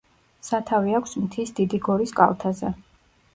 [0.45, 2.73] სათავე აქვს მთის დიდი გორის კალთაზე.